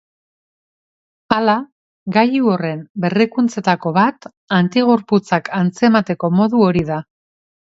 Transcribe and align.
Hala, 1.35 1.53
gailu 2.15 2.49
horren 2.53 2.81
berrikuntzetako 3.05 3.93
bat 4.01 4.27
antigorputzak 4.61 5.53
antzemateko 5.63 6.33
modu 6.41 6.65
hori 6.71 6.87
da. 6.91 6.99